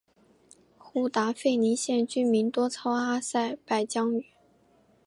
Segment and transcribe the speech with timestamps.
[0.79, 4.25] 胡达费林县居民多操阿塞拜疆语。